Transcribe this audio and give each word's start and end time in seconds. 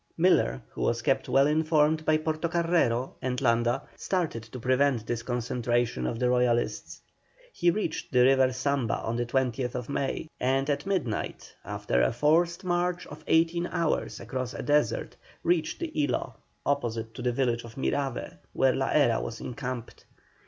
Miller, 0.17 0.63
who 0.71 0.81
was 0.81 1.03
kept 1.03 1.29
well 1.29 1.45
informed 1.45 2.03
by 2.05 2.17
Portocarrero 2.17 3.11
and 3.21 3.39
Landa, 3.39 3.83
started 3.95 4.41
to 4.41 4.59
prevent 4.59 5.05
this 5.05 5.21
concentration 5.21 6.07
of 6.07 6.17
the 6.17 6.27
Royalists. 6.27 7.01
He 7.53 7.69
reached 7.69 8.11
the 8.11 8.23
river 8.23 8.51
Samba 8.51 8.95
on 8.97 9.15
the 9.15 9.27
20th 9.27 9.87
May, 9.89 10.27
and 10.39 10.71
at 10.71 10.87
midnight, 10.87 11.55
after 11.63 12.01
a 12.01 12.11
forced 12.11 12.63
march 12.63 13.05
of 13.05 13.23
eighteen 13.27 13.67
hours 13.67 14.19
across 14.19 14.55
a 14.55 14.63
desert, 14.63 15.17
reached 15.43 15.77
the 15.79 15.91
Ilo, 15.95 16.33
opposite 16.65 17.13
to 17.13 17.21
the 17.21 17.31
village 17.31 17.63
of 17.63 17.77
Mirave, 17.77 18.39
where 18.53 18.73
La 18.73 18.87
Hera 18.87 19.21
was 19.21 19.39
encamped. 19.39 20.05